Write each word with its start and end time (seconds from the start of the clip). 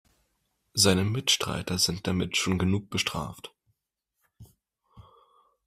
Seine 0.73 1.03
Mitstreiter 1.03 1.77
sind 1.77 2.07
damit 2.07 2.35
schon 2.35 2.57
genug 2.57 2.89
bestraft. 2.89 3.53